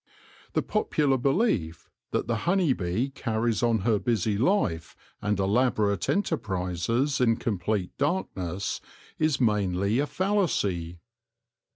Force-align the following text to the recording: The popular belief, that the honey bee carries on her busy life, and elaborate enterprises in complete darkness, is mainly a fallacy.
The 0.53 0.63
popular 0.63 1.15
belief, 1.19 1.87
that 2.09 2.25
the 2.25 2.37
honey 2.49 2.73
bee 2.73 3.11
carries 3.11 3.61
on 3.61 3.81
her 3.85 3.99
busy 3.99 4.35
life, 4.35 4.95
and 5.21 5.39
elaborate 5.39 6.09
enterprises 6.09 7.21
in 7.21 7.35
complete 7.35 7.95
darkness, 7.99 8.81
is 9.19 9.39
mainly 9.39 9.99
a 9.99 10.07
fallacy. 10.07 10.97